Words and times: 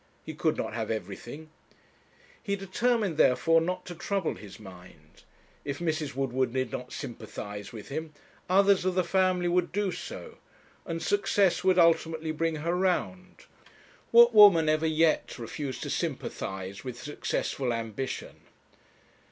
He 0.25 0.33
could 0.33 0.57
not 0.57 0.73
have 0.73 0.89
everything. 0.89 1.51
He 2.41 2.55
determined, 2.55 3.17
therefore, 3.17 3.61
not 3.61 3.85
to 3.85 3.93
trouble 3.93 4.33
his 4.33 4.59
mind. 4.59 5.21
If 5.63 5.77
Mrs. 5.77 6.15
Woodward 6.15 6.53
did 6.53 6.71
not 6.71 6.91
sympathize 6.91 7.71
with 7.71 7.89
him, 7.89 8.11
others 8.49 8.83
of 8.83 8.95
the 8.95 9.03
family 9.03 9.47
would 9.47 9.71
do 9.71 9.91
so; 9.91 10.39
and 10.87 11.03
success 11.03 11.63
would 11.63 11.77
ultimately 11.77 12.31
bring 12.31 12.55
her 12.65 12.75
round. 12.75 13.45
What 14.09 14.33
woman 14.33 14.67
ever 14.69 14.87
yet 14.87 15.37
refused 15.37 15.83
to 15.83 15.91
sympathize 15.91 16.83
with 16.83 16.99
successful 17.03 17.71
ambition? 17.71 18.37